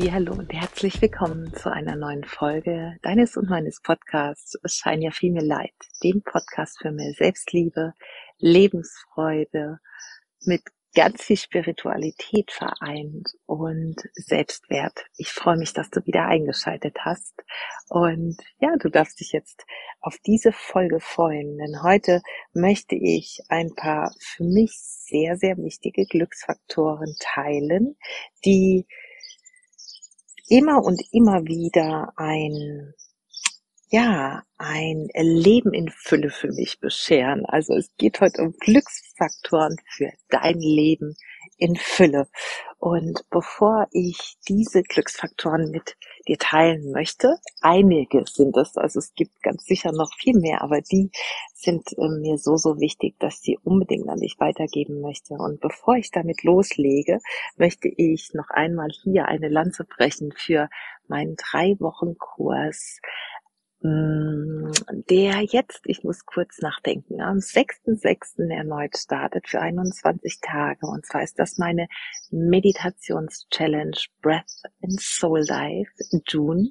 [0.00, 5.44] Hallo und herzlich willkommen zu einer neuen Folge deines und meines Podcasts Shine Your Female
[5.44, 5.74] Light,
[6.04, 7.94] dem Podcast für mehr Selbstliebe,
[8.38, 9.80] Lebensfreude
[10.44, 10.62] mit
[10.94, 15.04] ganz viel Spiritualität vereint und Selbstwert.
[15.16, 17.34] Ich freue mich, dass du wieder eingeschaltet hast.
[17.88, 19.66] Und ja, du darfst dich jetzt
[20.00, 22.22] auf diese Folge freuen, denn heute
[22.52, 27.96] möchte ich ein paar für mich sehr, sehr wichtige Glücksfaktoren teilen,
[28.44, 28.86] die
[30.48, 32.94] immer und immer wieder ein
[33.90, 37.46] ja, ein Leben in Fülle für mich bescheren.
[37.46, 41.16] Also es geht heute um Glücksfaktoren für dein Leben
[41.58, 42.28] in Fülle.
[42.78, 45.96] Und bevor ich diese Glücksfaktoren mit
[46.28, 50.80] dir teilen möchte, einige sind es, also es gibt ganz sicher noch viel mehr, aber
[50.80, 51.10] die
[51.54, 55.34] sind äh, mir so, so wichtig, dass sie unbedingt an dich weitergeben möchte.
[55.34, 57.18] Und bevor ich damit loslege,
[57.56, 60.68] möchte ich noch einmal hier eine Lanze brechen für
[61.08, 63.00] meinen drei Wochen Kurs
[63.80, 68.50] der jetzt, ich muss kurz nachdenken, am 6.6.
[68.50, 70.86] erneut startet für 21 Tage.
[70.86, 71.86] Und zwar ist das meine
[72.30, 75.90] Meditations-Challenge Breath and Soul Dive
[76.26, 76.70] June.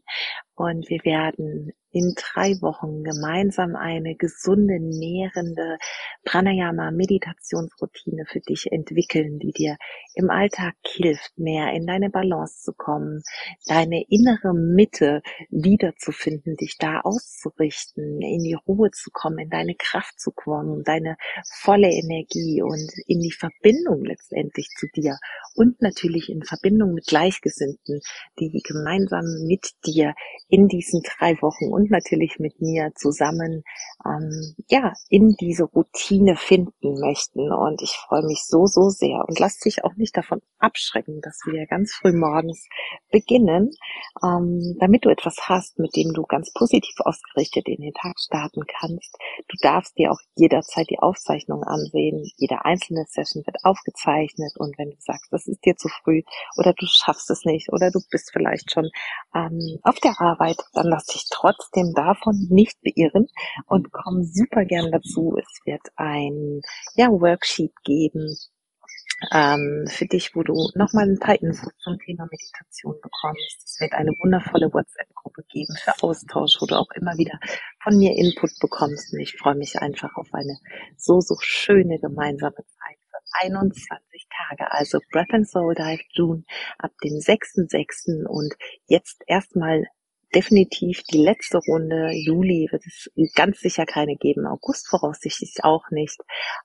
[0.58, 5.78] Und wir werden in drei Wochen gemeinsam eine gesunde, nährende
[6.26, 9.78] Pranayama-Meditationsroutine für dich entwickeln, die dir
[10.16, 13.22] im Alltag hilft, mehr in deine Balance zu kommen,
[13.68, 20.20] deine innere Mitte wiederzufinden, dich da auszurichten, in die Ruhe zu kommen, in deine Kraft
[20.20, 21.18] zu kommen, deine
[21.62, 25.18] volle Energie und in die Verbindung letztendlich zu dir.
[25.56, 28.02] Und natürlich in Verbindung mit Gleichgesinnten,
[28.40, 30.14] die gemeinsam mit dir
[30.50, 33.64] in diesen drei Wochen und natürlich mit mir zusammen
[34.06, 37.52] ähm, ja in diese Routine finden möchten.
[37.52, 41.40] Und ich freue mich so, so sehr und lass dich auch nicht davon abschrecken, dass
[41.46, 42.68] wir ganz früh morgens
[43.12, 43.72] beginnen,
[44.24, 48.62] ähm, damit du etwas hast, mit dem du ganz positiv ausgerichtet in den Tag starten
[48.80, 49.16] kannst.
[49.48, 52.30] Du darfst dir auch jederzeit die Aufzeichnung ansehen.
[52.38, 56.22] Jede einzelne Session wird aufgezeichnet und wenn du sagst, das ist dir zu früh
[56.58, 58.90] oder du schaffst es nicht oder du bist vielleicht schon
[59.36, 60.37] ähm, auf der Arbeit,
[60.74, 63.28] dann lass dich trotzdem davon nicht beirren
[63.66, 65.38] und komm super gern dazu.
[65.40, 66.62] Es wird ein
[66.96, 68.36] ja, Worksheet geben,
[69.34, 73.64] ähm, für dich, wo du nochmal ein paar Infos zum Thema Meditation bekommst.
[73.66, 77.40] Es wird eine wundervolle WhatsApp-Gruppe geben für Austausch, wo du auch immer wieder
[77.82, 79.14] von mir Input bekommst.
[79.14, 80.58] Und ich freue mich einfach auf eine
[80.98, 83.18] so, so schöne gemeinsame Zeit für
[83.48, 84.72] 21 Tage.
[84.72, 86.44] Also Breath and Soul Dive June
[86.78, 88.28] ab dem 6.6.
[88.28, 88.54] und
[88.86, 89.88] jetzt erstmal
[90.34, 92.12] definitiv die letzte Runde.
[92.14, 94.46] Juli wird es ganz sicher keine geben.
[94.46, 96.18] August voraussichtlich auch nicht.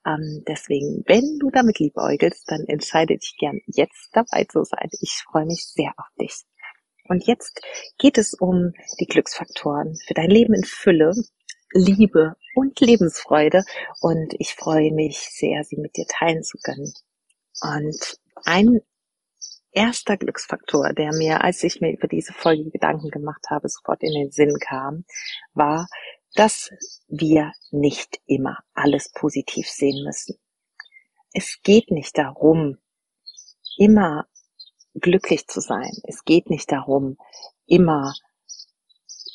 [0.05, 4.89] Ähm, deswegen, wenn du damit liebäugelst, dann entscheide dich gern jetzt dabei zu sein.
[5.01, 6.43] Ich freue mich sehr auf dich.
[7.09, 7.61] Und jetzt
[7.97, 11.13] geht es um die Glücksfaktoren für dein Leben in Fülle,
[11.73, 13.63] Liebe und Lebensfreude.
[13.99, 16.93] Und ich freue mich sehr, sie mit dir teilen zu können.
[17.61, 18.81] Und ein
[19.73, 24.13] erster Glücksfaktor, der mir, als ich mir über diese Folge Gedanken gemacht habe, sofort in
[24.13, 25.05] den Sinn kam,
[25.53, 25.87] war,
[26.35, 26.71] dass
[27.07, 30.37] wir nicht immer alles positiv sehen müssen.
[31.33, 32.77] Es geht nicht darum,
[33.77, 34.27] immer
[34.93, 35.91] glücklich zu sein.
[36.03, 37.17] Es geht nicht darum,
[37.65, 38.13] immer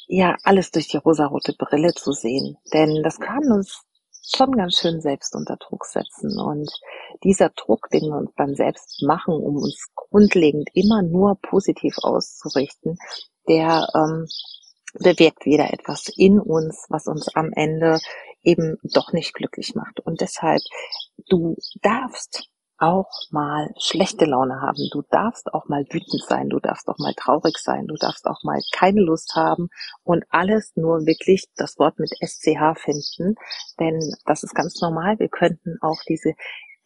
[0.07, 3.85] ja alles durch die rosarote Brille zu sehen, denn das kann uns
[4.23, 6.39] schon ganz schön selbst unter Druck setzen.
[6.39, 6.71] Und
[7.25, 12.97] dieser Druck, den wir uns dann selbst machen, um uns grundlegend immer nur positiv auszurichten,
[13.49, 14.27] der ähm,
[14.95, 18.01] bewirkt wieder etwas in uns, was uns am Ende
[18.43, 20.01] eben doch nicht glücklich macht.
[20.01, 20.63] Und deshalb,
[21.29, 24.89] du darfst auch mal schlechte Laune haben.
[24.93, 26.49] Du darfst auch mal wütend sein.
[26.49, 27.87] Du darfst auch mal traurig sein.
[27.87, 29.69] Du darfst auch mal keine Lust haben
[30.05, 33.35] und alles nur wirklich das Wort mit SCH finden.
[33.81, 35.19] Denn das ist ganz normal.
[35.19, 36.35] Wir könnten auch diese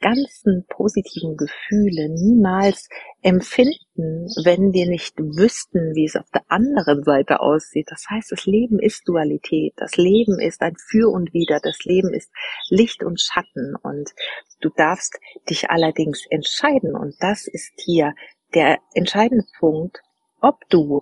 [0.03, 2.91] ganzen positiven Gefühle niemals
[3.23, 7.87] empfinden, wenn wir nicht wüssten, wie es auf der anderen Seite aussieht.
[7.91, 9.73] Das heißt, das Leben ist Dualität.
[9.77, 11.61] Das Leben ist ein Für und Wider.
[11.63, 12.31] Das Leben ist
[12.69, 13.75] Licht und Schatten.
[13.83, 14.11] Und
[14.61, 15.19] du darfst
[15.49, 16.95] dich allerdings entscheiden.
[16.95, 18.15] Und das ist hier
[18.55, 20.01] der entscheidende Punkt,
[20.43, 21.01] ob du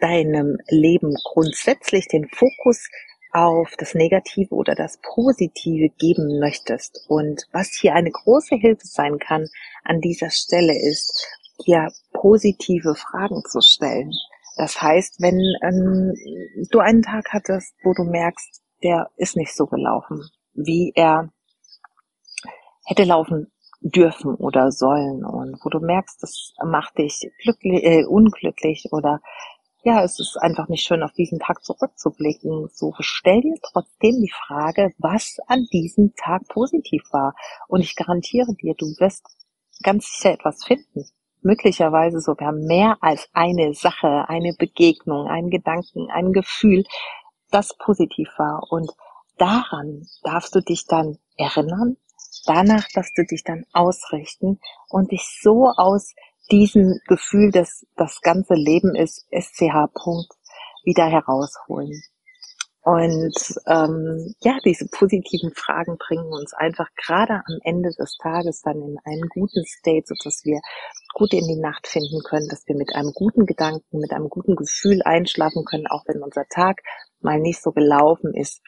[0.00, 2.88] deinem Leben grundsätzlich den Fokus
[3.32, 7.04] auf das Negative oder das Positive geben möchtest.
[7.08, 9.48] Und was hier eine große Hilfe sein kann
[9.84, 11.26] an dieser Stelle ist,
[11.64, 14.12] hier positive Fragen zu stellen.
[14.56, 16.14] Das heißt, wenn ähm,
[16.70, 20.20] du einen Tag hattest, wo du merkst, der ist nicht so gelaufen,
[20.54, 21.30] wie er
[22.86, 28.88] hätte laufen dürfen oder sollen und wo du merkst, das macht dich glücklich, äh, unglücklich
[28.90, 29.20] oder
[29.84, 32.68] ja, es ist einfach nicht schön, auf diesen Tag zurückzublicken.
[32.72, 37.34] So stell dir trotzdem die Frage, was an diesem Tag positiv war.
[37.68, 39.24] Und ich garantiere dir, du wirst
[39.82, 41.04] ganz sicher etwas finden.
[41.40, 46.84] Möglicherweise sogar mehr als eine Sache, eine Begegnung, einen Gedanken, ein Gefühl,
[47.50, 48.64] das positiv war.
[48.70, 48.90] Und
[49.36, 51.96] daran darfst du dich dann erinnern.
[52.46, 54.58] Danach darfst du dich dann ausrichten
[54.88, 56.14] und dich so aus
[56.50, 60.32] diesem Gefühl, dass das ganze Leben ist SCH Punkt
[60.84, 62.02] wieder herausholen.
[62.88, 63.36] Und
[63.66, 68.96] ähm, ja, diese positiven Fragen bringen uns einfach gerade am Ende des Tages dann in
[69.04, 70.60] einen guten State, so dass wir
[71.12, 74.56] gut in die Nacht finden können, dass wir mit einem guten Gedanken, mit einem guten
[74.56, 76.80] Gefühl einschlafen können, auch wenn unser Tag
[77.20, 78.62] mal nicht so gelaufen ist,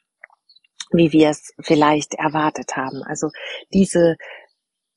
[0.93, 3.03] wie wir es vielleicht erwartet haben.
[3.03, 3.31] Also
[3.73, 4.17] diese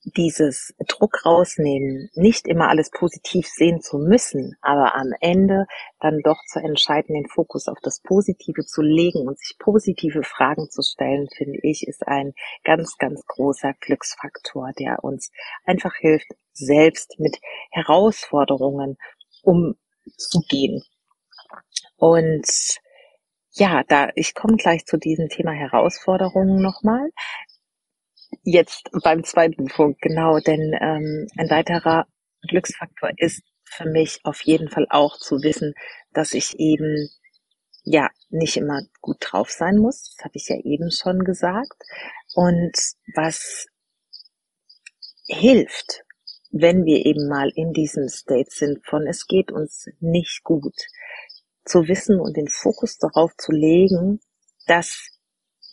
[0.04, 5.66] dieses Druck rausnehmen, nicht immer alles positiv sehen zu müssen, aber am Ende
[6.00, 10.68] dann doch zu entscheiden, den Fokus auf das Positive zu legen und sich positive Fragen
[10.70, 12.34] zu stellen, finde ich, ist ein
[12.64, 15.30] ganz, ganz großer Glücksfaktor, der uns
[15.64, 17.38] einfach hilft, selbst mit
[17.70, 18.96] Herausforderungen
[19.42, 20.82] umzugehen.
[21.96, 22.46] Und
[23.52, 27.10] ja, da ich komme gleich zu diesem Thema Herausforderungen nochmal.
[28.42, 32.06] Jetzt beim zweiten Punkt, genau, denn ähm, ein weiterer
[32.48, 35.74] Glücksfaktor ist für mich auf jeden Fall auch zu wissen,
[36.12, 37.08] dass ich eben
[37.84, 40.14] ja nicht immer gut drauf sein muss.
[40.16, 41.82] Das habe ich ja eben schon gesagt.
[42.34, 42.76] Und
[43.14, 43.66] was
[45.26, 46.02] hilft,
[46.50, 50.74] wenn wir eben mal in diesem State sind von es geht uns nicht gut,
[51.64, 54.20] zu wissen und den Fokus darauf zu legen,
[54.66, 55.13] dass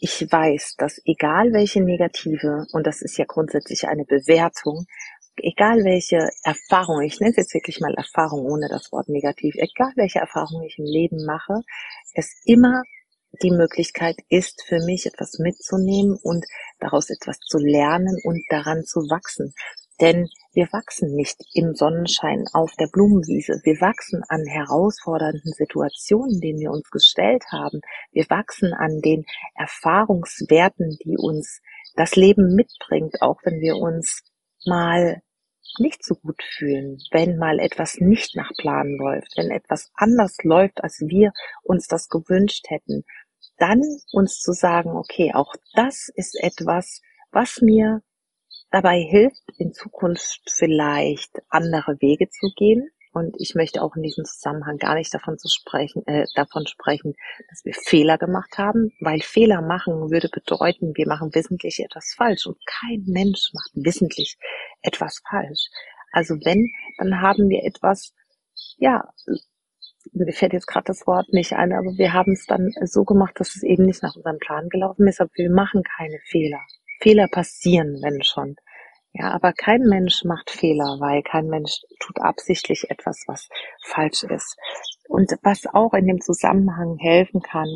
[0.02, 4.88] ich weiß, dass egal welche negative, und das ist ja grundsätzlich eine Bewertung,
[5.38, 9.94] egal welche Erfahrung, ich nenne es jetzt wirklich mal Erfahrung ohne das Wort negativ, egal
[9.96, 11.62] welche Erfahrung ich im Leben mache,
[12.16, 12.82] es immer
[13.44, 16.46] die Möglichkeit ist für mich etwas mitzunehmen und
[16.80, 19.54] daraus etwas zu lernen und daran zu wachsen.
[20.02, 23.62] Denn wir wachsen nicht im Sonnenschein auf der Blumenwiese.
[23.64, 27.80] Wir wachsen an herausfordernden Situationen, denen wir uns gestellt haben.
[28.12, 29.26] Wir wachsen an den
[29.56, 31.62] Erfahrungswerten, die uns
[31.96, 34.24] das Leben mitbringt, auch wenn wir uns
[34.66, 35.22] mal
[35.80, 40.84] nicht so gut fühlen, wenn mal etwas nicht nach Plan läuft, wenn etwas anders läuft,
[40.84, 41.32] als wir
[41.64, 43.06] uns das gewünscht hätten,
[43.58, 43.82] dann
[44.12, 47.02] uns zu sagen, okay, auch das ist etwas,
[47.32, 48.02] was mir
[48.72, 52.90] dabei hilft, in Zukunft vielleicht andere Wege zu gehen.
[53.14, 57.14] Und ich möchte auch in diesem Zusammenhang gar nicht davon zu sprechen, äh, davon sprechen,
[57.50, 62.48] dass wir Fehler gemacht haben, weil Fehler machen würde bedeuten, wir machen wissentlich etwas falsch
[62.48, 64.38] und kein Mensch macht wissentlich
[64.82, 65.68] etwas falsch.
[66.14, 68.14] Also wenn, dann haben wir etwas,
[68.78, 69.04] ja,
[70.14, 73.40] mir fällt jetzt gerade das Wort nicht ein, aber wir haben es dann so gemacht,
[73.40, 76.62] dass es eben nicht nach unserem Plan gelaufen ist, aber wir machen keine Fehler.
[77.02, 78.56] Fehler passieren, wenn schon.
[79.14, 83.50] Ja, aber kein Mensch macht Fehler, weil kein Mensch tut absichtlich etwas, was
[83.84, 84.58] falsch ist.
[85.10, 87.68] Und was auch in dem Zusammenhang helfen kann,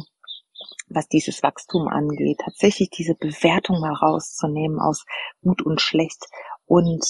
[0.88, 5.06] was dieses Wachstum angeht, tatsächlich diese Bewertung mal rauszunehmen aus
[5.42, 6.24] gut und schlecht
[6.66, 7.04] und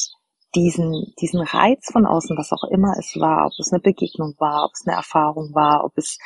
[0.56, 4.66] diesen, diesen Reiz von außen, was auch immer es war, ob es eine Begegnung war,
[4.66, 6.18] ob es eine Erfahrung war, ob es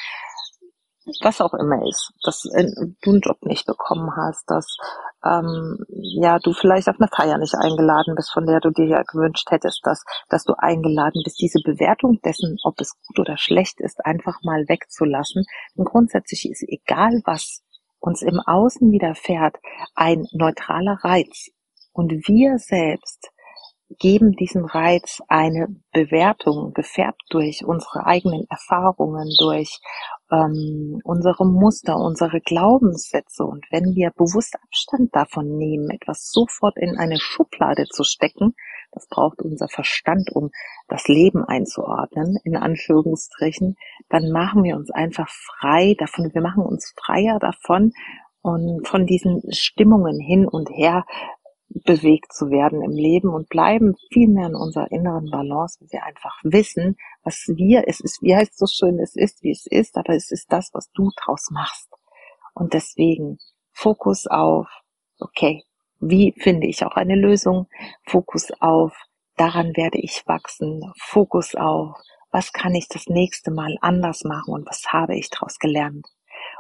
[1.21, 2.65] was auch immer ist, dass äh,
[3.01, 4.77] du einen Job nicht bekommen hast, dass
[5.23, 9.03] ähm, ja du vielleicht auf eine Feier nicht eingeladen bist, von der du dir ja
[9.03, 13.79] gewünscht hättest, dass, dass du eingeladen bist, diese Bewertung dessen, ob es gut oder schlecht
[13.79, 15.45] ist, einfach mal wegzulassen.
[15.75, 17.63] Und grundsätzlich ist egal, was
[17.99, 19.57] uns im Außen widerfährt,
[19.95, 21.49] ein neutraler Reiz.
[21.91, 23.29] Und wir selbst
[23.97, 29.79] geben diesem Reiz eine Bewertung, gefärbt durch unsere eigenen Erfahrungen, durch
[30.31, 33.43] ähm, unsere Muster, unsere Glaubenssätze.
[33.43, 38.55] Und wenn wir bewusst Abstand davon nehmen, etwas sofort in eine Schublade zu stecken,
[38.91, 40.49] das braucht unser Verstand, um
[40.87, 43.75] das Leben einzuordnen, in Anführungsstrichen,
[44.09, 47.91] dann machen wir uns einfach frei davon, wir machen uns freier davon
[48.41, 51.05] und von diesen Stimmungen hin und her
[51.69, 56.03] bewegt zu werden im Leben und bleiben viel mehr in unserer inneren Balance, weil wir
[56.03, 59.95] einfach wissen, was wir, es ist, wie heißt so schön, es ist, wie es ist,
[59.97, 61.89] aber es ist das, was du draus machst.
[62.53, 63.37] Und deswegen
[63.71, 64.67] Fokus auf,
[65.19, 65.63] okay,
[65.99, 67.67] wie finde ich auch eine Lösung?
[68.05, 68.95] Fokus auf,
[69.35, 70.91] daran werde ich wachsen.
[70.97, 71.97] Fokus auf,
[72.31, 76.07] was kann ich das nächste Mal anders machen und was habe ich daraus gelernt?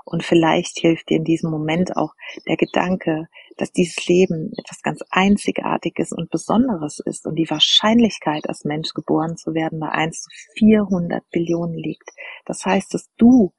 [0.09, 2.15] Und vielleicht hilft dir in diesem Moment auch
[2.47, 8.65] der Gedanke, dass dieses Leben etwas ganz Einzigartiges und Besonderes ist und die Wahrscheinlichkeit, als
[8.65, 12.09] Mensch geboren zu werden, bei 1 zu 400 Billionen liegt.
[12.45, 13.53] Das heißt, dass du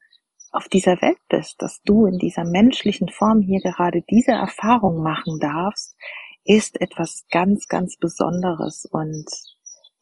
[0.51, 5.39] auf dieser Welt bist, dass du in dieser menschlichen Form hier gerade diese Erfahrung machen
[5.39, 5.95] darfst,
[6.43, 9.29] ist etwas ganz, ganz Besonderes und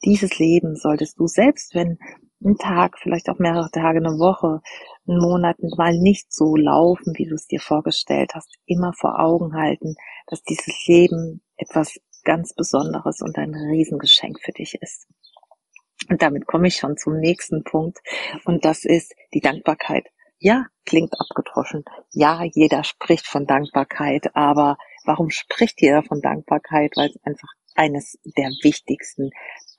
[0.04, 1.98] dieses Leben solltest du selbst, wenn
[2.44, 4.62] ein Tag, vielleicht auch mehrere Tage, eine Woche,
[5.08, 9.54] einen Monat mal nicht so laufen, wie du es dir vorgestellt hast, immer vor Augen
[9.56, 9.96] halten,
[10.28, 15.08] dass dieses Leben etwas ganz Besonderes und ein Riesengeschenk für dich ist.
[16.10, 18.00] Und damit komme ich schon zum nächsten Punkt
[18.46, 20.06] und das ist die Dankbarkeit.
[20.40, 21.84] Ja, klingt abgedroschen.
[22.12, 26.94] Ja, jeder spricht von Dankbarkeit, aber warum spricht jeder von Dankbarkeit?
[26.96, 29.32] Weil es einfach eines der wichtigsten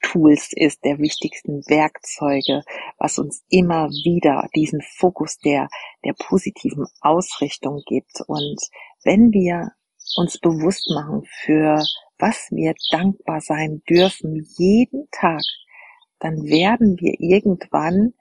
[0.02, 2.62] Tools ist, der wichtigsten Werkzeuge,
[2.98, 5.68] was uns immer wieder diesen Fokus der,
[6.04, 8.20] der positiven Ausrichtung gibt.
[8.26, 8.60] Und
[9.04, 9.72] wenn wir
[10.16, 11.82] uns bewusst machen, für
[12.18, 15.42] was wir dankbar sein dürfen, jeden Tag,
[16.18, 18.12] dann werden wir irgendwann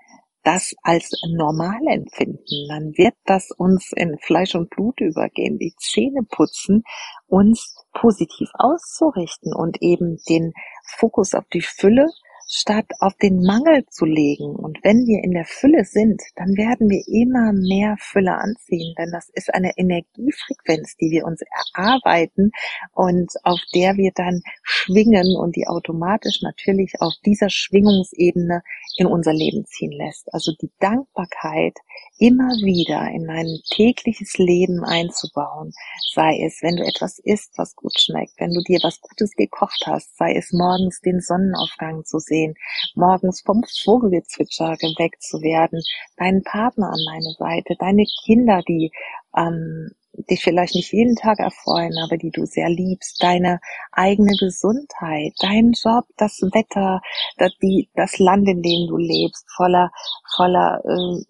[0.43, 6.21] das als normal empfinden, dann wird das uns in Fleisch und Blut übergehen, die Zähne
[6.29, 6.83] putzen,
[7.27, 10.53] uns positiv auszurichten und eben den
[10.85, 12.07] Fokus auf die Fülle
[12.49, 14.55] statt auf den Mangel zu legen.
[14.55, 19.11] Und wenn wir in der Fülle sind, dann werden wir immer mehr Fülle anziehen, denn
[19.11, 21.41] das ist eine Energiefrequenz, die wir uns
[21.75, 22.49] erarbeiten
[22.93, 28.63] und auf der wir dann schwingen und die automatisch natürlich auf dieser Schwingungsebene
[28.97, 30.33] in unser Leben ziehen lässt.
[30.33, 31.77] Also die Dankbarkeit
[32.19, 35.71] immer wieder in ein tägliches Leben einzubauen,
[36.13, 39.83] sei es, wenn du etwas isst, was gut schmeckt, wenn du dir was Gutes gekocht
[39.87, 42.55] hast, sei es morgens den Sonnenaufgang zu sehen,
[42.93, 45.81] morgens vom Vogelgezwitscher geweckt zu werden,
[46.17, 48.91] deinen Partner an deine Seite, deine Kinder, die
[49.35, 49.91] ähm,
[50.29, 53.59] dich vielleicht nicht jeden Tag erfreuen, aber die du sehr liebst, deine
[53.91, 57.01] eigene Gesundheit, dein Job, das Wetter,
[57.37, 59.91] das, die, das Land, in dem du lebst, voller,
[60.35, 61.23] voller äh,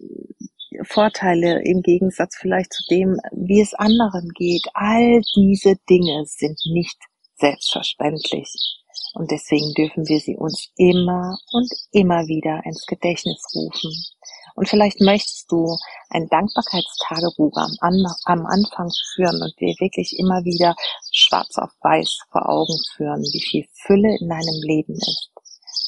[0.82, 4.66] Vorteile im Gegensatz vielleicht zu dem, wie es anderen geht.
[4.74, 6.98] All diese Dinge sind nicht
[7.36, 8.48] selbstverständlich.
[9.14, 13.90] Und deswegen dürfen wir sie uns immer und immer wieder ins Gedächtnis rufen.
[14.54, 15.76] Und vielleicht möchtest du
[16.10, 20.74] ein Dankbarkeitstagebuch am, am Anfang führen und dir wirklich immer wieder
[21.12, 25.30] schwarz auf weiß vor Augen führen, wie viel Fülle in deinem Leben ist.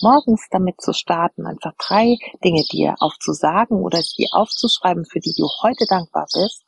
[0.00, 5.48] Morgens damit zu starten, einfach drei Dinge dir aufzusagen oder sie aufzuschreiben, für die du
[5.62, 6.62] heute dankbar bist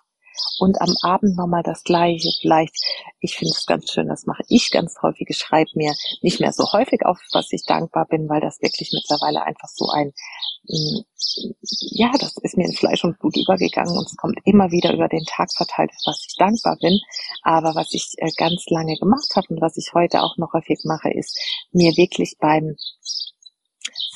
[0.58, 2.30] und am Abend nochmal das Gleiche.
[2.40, 2.74] Vielleicht,
[3.20, 5.26] ich finde es ganz schön, das mache ich ganz häufig.
[5.28, 8.90] Ich schreibe mir nicht mehr so häufig auf, was ich dankbar bin, weil das wirklich
[8.92, 10.12] mittlerweile einfach so ein,
[10.68, 11.00] mm,
[11.92, 15.08] ja, das ist mir in Fleisch und Blut übergegangen und es kommt immer wieder über
[15.08, 17.00] den Tag verteilt, was ich dankbar bin.
[17.42, 20.80] Aber was ich äh, ganz lange gemacht habe und was ich heute auch noch häufig
[20.84, 21.38] mache, ist
[21.72, 22.76] mir wirklich beim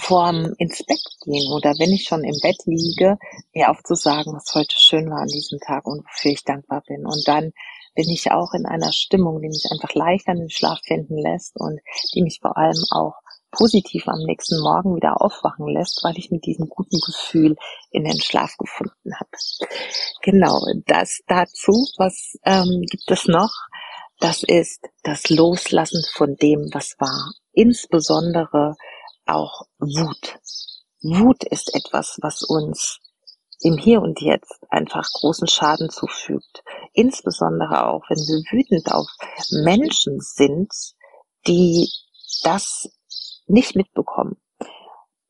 [0.08, 3.18] vorm ins Bett gehen oder wenn ich schon im Bett liege,
[3.52, 7.04] mir aufzusagen, was heute schön war an diesem Tag und wofür ich dankbar bin.
[7.04, 7.52] Und dann
[7.94, 11.60] bin ich auch in einer Stimmung, die mich einfach leichter in den Schlaf finden lässt
[11.60, 11.80] und
[12.14, 13.16] die mich vor allem auch
[13.50, 17.56] positiv am nächsten Morgen wieder aufwachen lässt, weil ich mit diesem guten Gefühl
[17.90, 19.30] in den Schlaf gefunden habe.
[20.22, 23.52] Genau, das dazu, was ähm, gibt es noch?
[24.20, 27.32] Das ist das Loslassen von dem, was war.
[27.52, 28.74] Insbesondere
[29.28, 30.38] auch Wut.
[31.02, 33.00] Wut ist etwas, was uns
[33.60, 36.62] im Hier und Jetzt einfach großen Schaden zufügt.
[36.92, 39.06] Insbesondere auch, wenn wir wütend auf
[39.64, 40.72] Menschen sind,
[41.46, 41.88] die
[42.42, 42.88] das
[43.46, 44.36] nicht mitbekommen.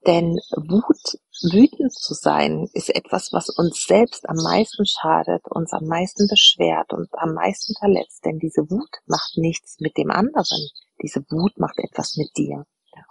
[0.07, 1.19] Denn Wut,
[1.53, 6.93] wütend zu sein, ist etwas, was uns selbst am meisten schadet, uns am meisten beschwert
[6.93, 8.25] und am meisten verletzt.
[8.25, 10.69] Denn diese Wut macht nichts mit dem anderen.
[11.03, 12.65] Diese Wut macht etwas mit dir.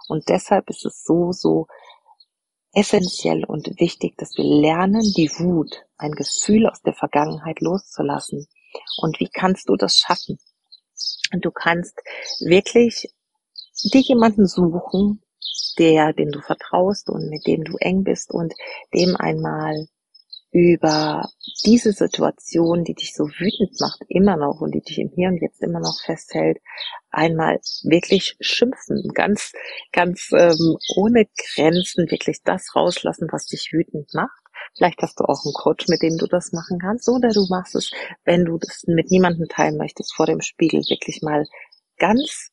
[0.08, 1.66] Und deshalb ist es so, so
[2.72, 8.46] essentiell und wichtig, dass wir lernen, die Wut, ein Gefühl aus der Vergangenheit loszulassen.
[8.98, 10.38] Und wie kannst du das schaffen?
[11.32, 11.98] Du kannst
[12.40, 13.12] wirklich
[13.84, 15.22] dir jemanden suchen,
[15.78, 18.52] der, dem du vertraust und mit dem du eng bist und
[18.94, 19.88] dem einmal
[20.58, 21.28] über
[21.64, 25.40] diese Situation, die dich so wütend macht, immer noch und die dich im Hier und
[25.40, 26.58] Jetzt immer noch festhält,
[27.10, 29.52] einmal wirklich schimpfen, ganz,
[29.92, 34.42] ganz ähm, ohne Grenzen wirklich das rauslassen, was dich wütend macht.
[34.76, 37.74] Vielleicht hast du auch einen Coach, mit dem du das machen kannst, oder du machst
[37.74, 37.90] es,
[38.24, 41.44] wenn du das mit niemandem teilen möchtest, vor dem Spiegel wirklich mal
[41.98, 42.50] ganz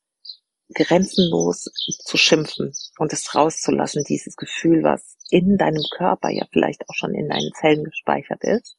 [0.73, 1.69] grenzenlos
[2.05, 7.13] zu schimpfen und es rauszulassen, dieses Gefühl, was in deinem Körper ja vielleicht auch schon
[7.13, 8.77] in deinen Zellen gespeichert ist.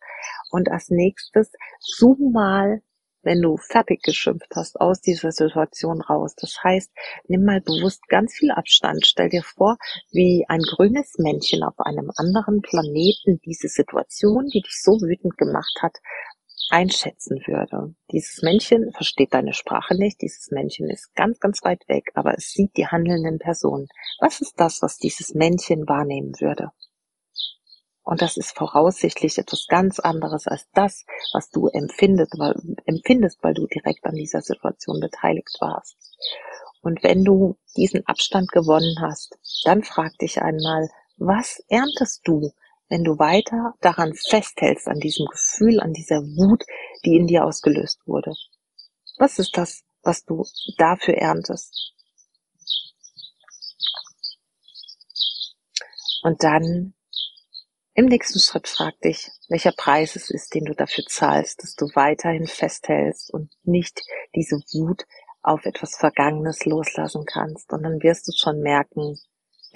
[0.51, 2.83] Und als nächstes zoom mal
[3.27, 6.37] wenn du fertig geschimpft hast, aus dieser Situation raus.
[6.37, 6.93] Das heißt,
[7.27, 9.05] nimm mal bewusst ganz viel Abstand.
[9.05, 9.77] Stell dir vor,
[10.13, 15.77] wie ein grünes Männchen auf einem anderen Planeten diese Situation, die dich so wütend gemacht
[15.83, 15.99] hat,
[16.71, 17.95] einschätzen würde.
[18.11, 22.51] Dieses Männchen versteht deine Sprache nicht, dieses Männchen ist ganz, ganz weit weg, aber es
[22.53, 23.89] sieht die handelnden Personen.
[24.21, 26.71] Was ist das, was dieses Männchen wahrnehmen würde?
[28.03, 32.55] Und das ist voraussichtlich etwas ganz anderes als das, was du empfindest, weil,
[32.85, 35.97] empfindest, weil du direkt an dieser Situation beteiligt warst.
[36.83, 42.53] Und wenn du diesen Abstand gewonnen hast, dann frag dich einmal, was erntest du,
[42.89, 46.65] wenn du weiter daran festhältst, an diesem Gefühl, an dieser Wut,
[47.05, 48.33] die in dir ausgelöst wurde?
[49.19, 50.45] Was ist das, was du
[50.79, 51.93] dafür erntest?
[56.23, 56.95] Und dann
[57.95, 61.87] im nächsten Schritt frag dich, welcher Preis es ist, den du dafür zahlst, dass du
[61.95, 64.03] weiterhin festhältst und nicht
[64.35, 65.05] diese Wut
[65.41, 67.73] auf etwas Vergangenes loslassen kannst.
[67.73, 69.19] Und dann wirst du schon merken,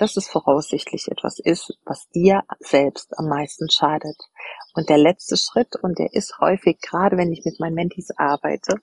[0.00, 4.16] dass es voraussichtlich etwas ist, was dir selbst am meisten schadet.
[4.74, 8.76] Und der letzte Schritt, und der ist häufig, gerade wenn ich mit meinen Mentis arbeite,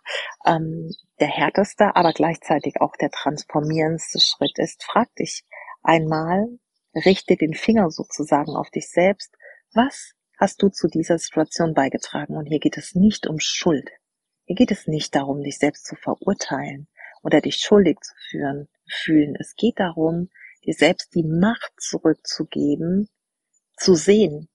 [0.45, 5.43] ähm, der härteste, aber gleichzeitig auch der transformierendste Schritt ist, frag dich
[5.81, 6.59] einmal,
[6.93, 9.33] richte den Finger sozusagen auf dich selbst.
[9.73, 12.37] Was hast du zu dieser Situation beigetragen?
[12.37, 13.89] Und hier geht es nicht um Schuld.
[14.45, 16.87] Hier geht es nicht darum, dich selbst zu verurteilen
[17.23, 19.35] oder dich schuldig zu führen, fühlen.
[19.39, 20.29] Es geht darum,
[20.67, 23.09] dir selbst die Macht zurückzugeben,
[23.77, 24.49] zu sehen,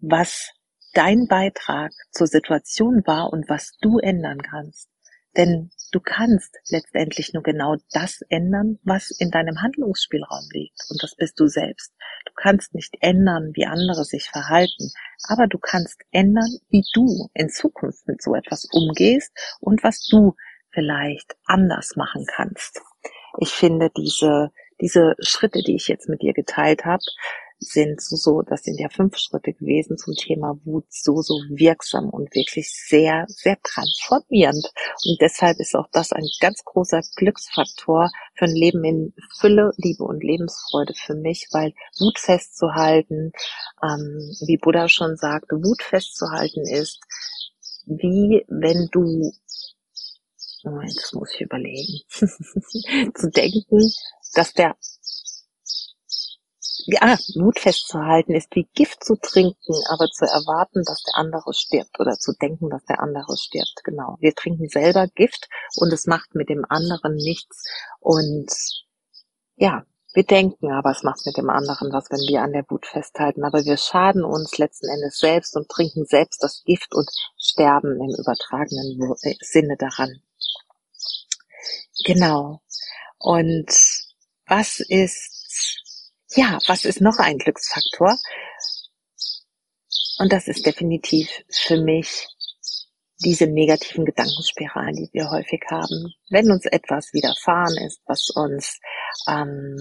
[0.00, 0.52] was
[0.94, 4.88] dein Beitrag zur Situation war und was du ändern kannst.
[5.36, 10.80] Denn du kannst letztendlich nur genau das ändern, was in deinem Handlungsspielraum liegt.
[10.88, 11.92] Und das bist du selbst.
[12.26, 14.90] Du kannst nicht ändern, wie andere sich verhalten,
[15.28, 20.34] aber du kannst ändern, wie du in Zukunft mit so etwas umgehst und was du
[20.72, 22.80] vielleicht anders machen kannst.
[23.38, 24.50] Ich finde diese,
[24.80, 27.02] diese Schritte, die ich jetzt mit dir geteilt habe,
[27.60, 32.08] sind so, so, das sind ja fünf Schritte gewesen zum Thema Wut, so, so wirksam
[32.08, 34.70] und wirklich sehr, sehr transformierend.
[35.04, 40.04] Und deshalb ist auch das ein ganz großer Glücksfaktor für ein Leben in Fülle, Liebe
[40.04, 43.32] und Lebensfreude für mich, weil Wut festzuhalten,
[43.82, 47.00] ähm, wie Buddha schon sagte, Wut festzuhalten ist,
[47.86, 49.32] wie wenn du
[50.64, 52.00] Moment, das muss ich überlegen.
[52.10, 53.92] zu denken,
[54.34, 54.76] dass der
[56.86, 62.00] ja, Mut festzuhalten ist wie Gift zu trinken, aber zu erwarten, dass der andere stirbt
[62.00, 63.84] oder zu denken, dass der andere stirbt.
[63.84, 64.16] Genau.
[64.20, 67.64] Wir trinken selber Gift und es macht mit dem anderen nichts.
[68.00, 68.50] Und
[69.56, 72.86] ja, wir denken, aber es macht mit dem anderen was, wenn wir an der Wut
[72.86, 73.44] festhalten.
[73.44, 78.16] Aber wir schaden uns letzten Endes selbst und trinken selbst das Gift und sterben im
[78.18, 80.22] übertragenen äh, Sinne daran.
[82.04, 82.62] Genau.
[83.18, 83.70] Und
[84.48, 85.38] was ist
[86.34, 88.18] ja, was ist noch ein Glücksfaktor?
[90.18, 92.26] Und das ist definitiv für mich
[93.24, 96.12] diese negativen Gedankenspiralen, die wir häufig haben.
[96.30, 98.78] Wenn uns etwas widerfahren ist, was uns,
[99.26, 99.76] ähm,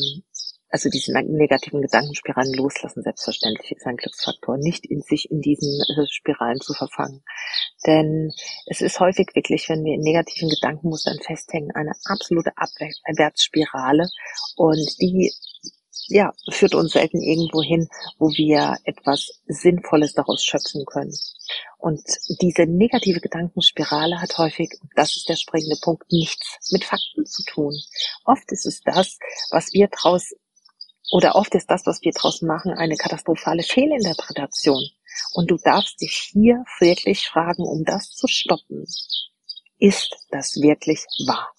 [0.70, 6.06] also diese negativen Gedankenspiralen loslassen, selbstverständlich ist ein Glücksfaktor, nicht in sich in diesen äh,
[6.10, 7.24] Spiralen zu verfangen.
[7.86, 8.32] Denn
[8.66, 14.10] es ist häufig wirklich, wenn wir in negativen Gedankenmustern festhängen, eine absolute Abwärtsspirale
[14.56, 15.32] und die
[16.10, 21.14] ja, führt uns selten irgendwo hin, wo wir etwas Sinnvolles daraus schöpfen können.
[21.78, 22.02] Und
[22.42, 27.74] diese negative Gedankenspirale hat häufig, das ist der springende Punkt, nichts mit Fakten zu tun.
[28.26, 29.18] Oft ist es das,
[29.52, 30.34] was wir draus,
[31.12, 34.84] oder oft ist das, was wir draus machen, eine katastrophale Fehlinterpretation.
[35.34, 38.86] Und du darfst dich hier wirklich fragen, um das zu stoppen.
[39.80, 41.54] Ist das wirklich wahr?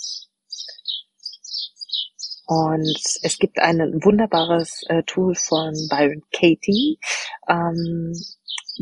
[2.47, 6.99] Und es gibt ein wunderbares äh, Tool von Byron Katie,
[7.47, 8.13] ähm,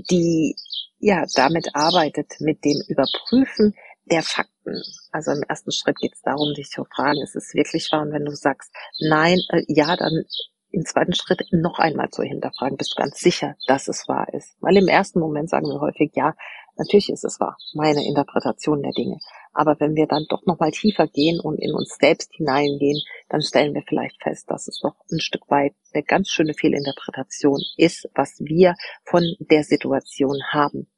[0.08, 0.54] die
[0.98, 3.74] ja damit arbeitet mit dem Überprüfen
[4.04, 4.82] der Fakten.
[5.10, 8.02] Also im ersten Schritt geht es darum, dich zu fragen, ist es wirklich wahr?
[8.02, 10.24] Und wenn du sagst, nein, äh, ja, dann
[10.70, 14.56] im zweiten Schritt noch einmal zu hinterfragen, bist du ganz sicher, dass es wahr ist.
[14.60, 16.34] Weil im ersten Moment sagen wir häufig, ja,
[16.76, 19.18] natürlich ist es wahr, meine Interpretation der Dinge.
[19.52, 23.00] Aber wenn wir dann doch nochmal tiefer gehen und in uns selbst hineingehen,
[23.30, 27.60] dann stellen wir vielleicht fest, dass es doch ein Stück weit eine ganz schöne Fehlinterpretation
[27.78, 28.74] ist, was wir
[29.04, 30.88] von der Situation haben.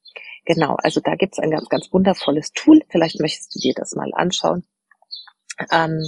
[0.44, 2.80] Genau, also da gibt's ein ganz, ganz wundervolles Tool.
[2.88, 4.64] Vielleicht möchtest du dir das mal anschauen.
[5.70, 6.02] Ähm,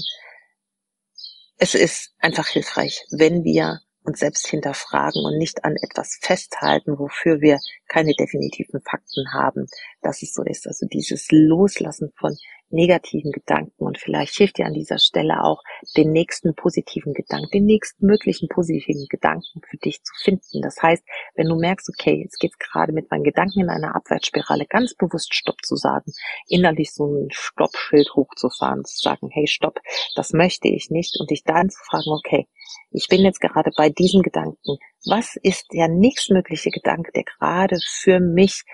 [1.60, 7.42] es ist einfach hilfreich, wenn wir uns selbst hinterfragen und nicht an etwas festhalten, wofür
[7.42, 9.66] wir keine definitiven Fakten haben,
[10.00, 10.66] dass es so ist.
[10.66, 12.34] Also dieses Loslassen von
[12.70, 15.62] negativen Gedanken und vielleicht hilft dir an dieser Stelle auch
[15.96, 20.62] den nächsten positiven Gedanken, den nächsten möglichen positiven Gedanken für dich zu finden.
[20.62, 21.04] Das heißt,
[21.34, 25.34] wenn du merkst, okay, jetzt geht's gerade mit meinen Gedanken in einer Abwärtsspirale, ganz bewusst
[25.34, 26.12] Stopp zu sagen,
[26.48, 29.78] innerlich so ein Stoppschild hochzufahren, zu sagen, hey, Stopp,
[30.14, 32.46] das möchte ich nicht und dich dann zu fragen, okay,
[32.92, 34.78] ich bin jetzt gerade bei diesem Gedanken.
[35.06, 38.64] Was ist der nächstmögliche Gedanke, der gerade für mich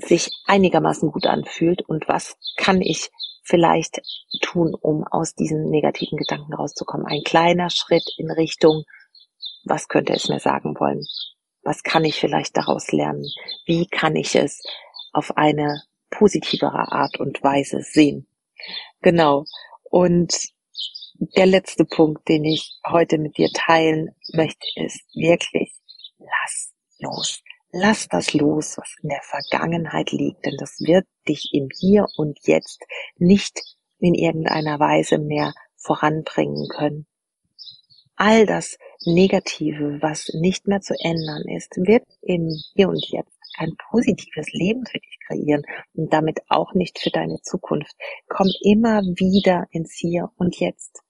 [0.00, 3.10] sich einigermaßen gut anfühlt und was kann ich
[3.48, 4.00] vielleicht
[4.42, 7.06] tun, um aus diesen negativen Gedanken rauszukommen.
[7.06, 8.84] Ein kleiner Schritt in Richtung,
[9.64, 11.04] was könnte es mir sagen wollen?
[11.62, 13.26] Was kann ich vielleicht daraus lernen?
[13.66, 14.62] Wie kann ich es
[15.12, 18.26] auf eine positivere Art und Weise sehen?
[19.00, 19.44] Genau.
[19.82, 20.34] Und
[21.36, 25.74] der letzte Punkt, den ich heute mit dir teilen möchte, ist wirklich,
[26.18, 27.42] lass los.
[27.70, 32.38] Lass das los, was in der Vergangenheit liegt, denn das wird dich im Hier und
[32.42, 32.82] Jetzt
[33.18, 33.60] nicht
[33.98, 37.06] in irgendeiner Weise mehr voranbringen können.
[38.16, 43.76] All das Negative, was nicht mehr zu ändern ist, wird im Hier und Jetzt ein
[43.90, 45.62] positives Leben für dich kreieren
[45.94, 47.94] und damit auch nicht für deine Zukunft.
[48.28, 51.02] Komm immer wieder ins Hier und Jetzt.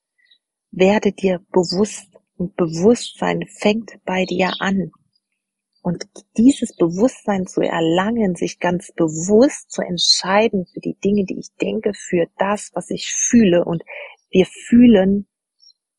[0.70, 4.90] Werde dir bewusst und Bewusstsein fängt bei dir an.
[5.88, 6.04] Und
[6.36, 11.94] dieses Bewusstsein zu erlangen, sich ganz bewusst zu entscheiden für die Dinge, die ich denke,
[11.94, 13.64] für das, was ich fühle.
[13.64, 13.82] Und
[14.28, 15.26] wir fühlen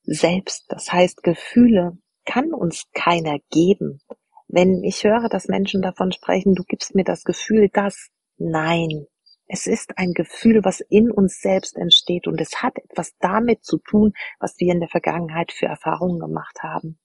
[0.03, 0.65] selbst.
[0.69, 3.99] Das heißt, Gefühle kann uns keiner geben.
[4.47, 9.07] Wenn ich höre, dass Menschen davon sprechen, du gibst mir das Gefühl, dass, nein,
[9.47, 13.79] es ist ein Gefühl, was in uns selbst entsteht und es hat etwas damit zu
[13.79, 16.99] tun, was wir in der Vergangenheit für Erfahrungen gemacht haben.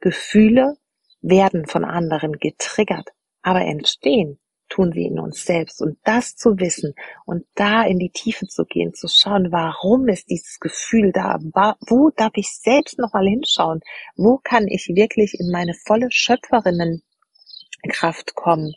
[0.00, 0.78] Gefühle
[1.22, 3.08] werden von anderen getriggert,
[3.42, 4.38] aber entstehen
[4.72, 5.82] tun sie in uns selbst.
[5.82, 6.94] Und das zu wissen
[7.26, 11.38] und da in die Tiefe zu gehen, zu schauen, warum ist dieses Gefühl da?
[11.86, 13.80] Wo darf ich selbst nochmal hinschauen?
[14.16, 18.72] Wo kann ich wirklich in meine volle Schöpferinnenkraft kommen?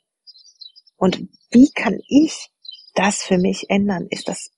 [0.97, 2.49] Und wie kann ich
[2.93, 4.07] das für mich ändern?
[4.09, 4.51] Ist das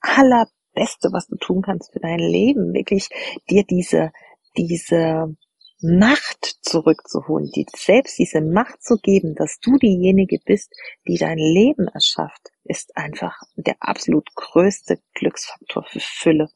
[0.00, 3.08] allerbeste, was du tun kannst für dein Leben, wirklich
[3.48, 4.10] dir diese,
[4.56, 5.36] diese
[5.82, 10.72] Macht zurückzuholen, dir selbst diese Macht zu geben, dass du diejenige bist,
[11.06, 16.48] die dein Leben erschafft, ist einfach der absolut größte Glücksfaktor für Fülle,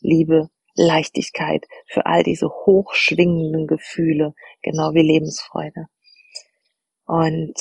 [0.00, 5.86] Liebe, Leichtigkeit, für all diese hochschwingenden Gefühle, genau wie Lebensfreude.
[7.04, 7.54] Und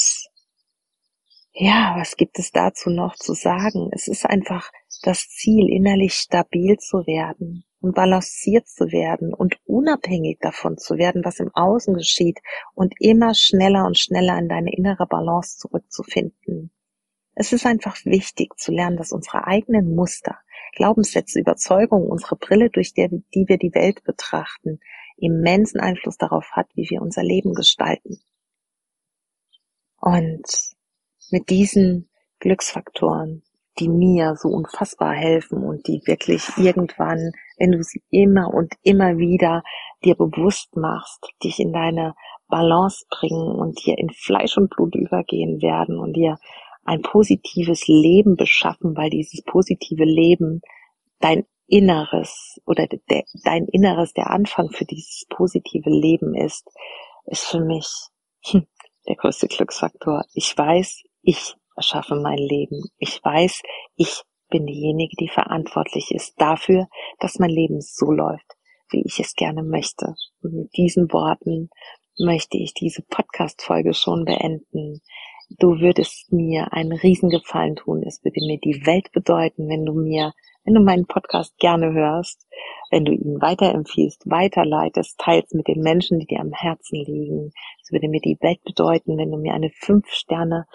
[1.52, 3.90] ja, was gibt es dazu noch zu sagen?
[3.92, 4.72] Es ist einfach
[5.04, 11.26] das Ziel, innerlich stabil zu werden, und balanciert zu werden und unabhängig davon zu werden,
[11.26, 12.40] was im Außen geschieht
[12.76, 16.72] und immer schneller und schneller in deine innere Balance zurückzufinden.
[17.34, 20.38] Es ist einfach wichtig zu lernen, dass unsere eigenen Muster,
[20.76, 24.80] Glaubenssätze, Überzeugungen, unsere Brille, durch die, die wir die Welt betrachten,
[25.18, 28.20] immensen Einfluss darauf hat, wie wir unser Leben gestalten.
[29.98, 30.46] Und
[31.30, 33.44] mit diesen Glücksfaktoren
[33.80, 39.18] die mir so unfassbar helfen und die wirklich irgendwann, wenn du sie immer und immer
[39.18, 39.64] wieder
[40.04, 42.16] dir bewusst machst, dich in deine
[42.48, 46.38] Balance bringen und dir in Fleisch und Blut übergehen werden und dir
[46.84, 50.62] ein positives Leben beschaffen, weil dieses positive Leben
[51.20, 56.68] dein Inneres oder de, dein Inneres der Anfang für dieses positive Leben ist,
[57.26, 57.88] ist für mich
[58.44, 58.68] hm,
[59.08, 60.26] der größte Glücksfaktor.
[60.34, 62.82] Ich weiß, ich erschaffe mein Leben.
[62.98, 63.62] Ich weiß,
[63.96, 66.88] ich bin diejenige, die verantwortlich ist dafür,
[67.20, 68.58] dass mein Leben so läuft,
[68.92, 70.16] wie ich es gerne möchte.
[70.42, 71.70] Und mit diesen Worten
[72.20, 75.02] möchte ich diese Podcast-Folge schon beenden.
[75.60, 78.04] Du würdest mir einen Riesengefallen tun.
[78.06, 82.46] Es würde mir die Welt bedeuten, wenn du mir, wenn du meinen Podcast gerne hörst,
[82.92, 87.52] wenn du ihn weiterempfiehlst, weiterleitest, teilst mit den Menschen, die dir am Herzen liegen.
[87.82, 90.68] Es würde mir die Welt bedeuten, wenn du mir eine fünf Sterne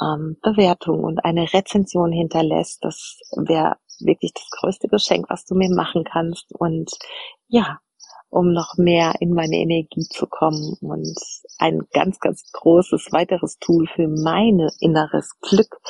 [0.00, 2.84] ähm, Bewertung und eine Rezension hinterlässt.
[2.84, 6.52] Das wäre wirklich das größte Geschenk, was du mir machen kannst.
[6.58, 6.90] Und
[7.48, 7.78] ja,
[8.30, 11.16] um noch mehr in meine Energie zu kommen und
[11.58, 15.80] ein ganz, ganz großes weiteres Tool für mein inneres Glück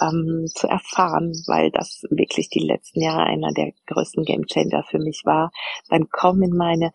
[0.00, 5.22] ähm, zu erfahren, weil das wirklich die letzten Jahre einer der größten Gamechanger für mich
[5.24, 5.50] war.
[5.88, 6.92] Dann komm in meine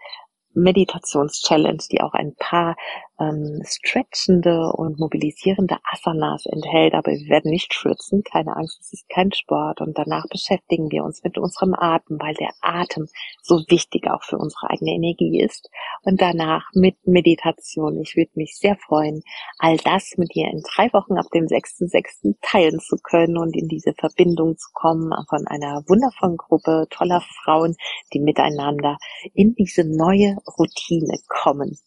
[0.53, 2.75] Meditations-Challenge, die auch ein paar
[3.19, 9.09] ähm, stretchende und mobilisierende Asanas enthält, aber wir werden nicht schwitzen, keine Angst, es ist
[9.09, 9.81] kein Sport.
[9.81, 13.07] Und danach beschäftigen wir uns mit unserem Atem, weil der Atem
[13.41, 15.69] so wichtig auch für unsere eigene Energie ist.
[16.03, 17.99] Und danach mit Meditation.
[18.01, 19.21] Ich würde mich sehr freuen,
[19.57, 22.35] all das mit dir in drei Wochen ab dem 6.6.
[22.41, 27.75] teilen zu können und in diese Verbindung zu kommen von einer wundervollen Gruppe toller Frauen,
[28.13, 28.97] die miteinander
[29.33, 31.77] in diese neue Routine kommen.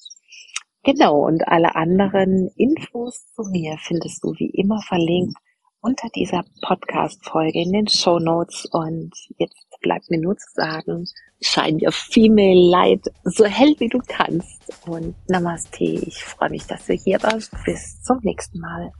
[0.84, 5.36] Genau, und alle anderen Infos zu mir findest du wie immer verlinkt
[5.80, 8.66] unter dieser Podcast-Folge in den Show Notes.
[8.72, 11.06] Und jetzt bleibt mir nur zu sagen,
[11.40, 14.60] shine your female light so hell wie du kannst.
[14.86, 15.84] Und Namaste.
[15.84, 17.52] Ich freue mich, dass du hier warst.
[17.64, 18.92] Bis zum nächsten Mal.